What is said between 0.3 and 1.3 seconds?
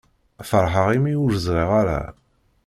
Feṛḥeɣ imi